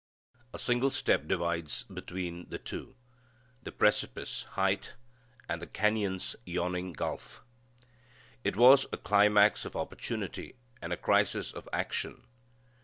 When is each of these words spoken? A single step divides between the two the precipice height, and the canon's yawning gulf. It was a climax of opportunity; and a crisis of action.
A 0.51 0.57
single 0.57 0.89
step 0.89 1.27
divides 1.27 1.83
between 1.83 2.49
the 2.49 2.57
two 2.57 2.95
the 3.61 3.71
precipice 3.71 4.45
height, 4.57 4.95
and 5.47 5.61
the 5.61 5.67
canon's 5.67 6.35
yawning 6.43 6.91
gulf. 6.93 7.43
It 8.43 8.55
was 8.55 8.87
a 8.91 8.97
climax 8.97 9.63
of 9.63 9.75
opportunity; 9.75 10.55
and 10.81 10.91
a 10.91 10.97
crisis 10.97 11.51
of 11.53 11.69
action. 11.71 12.23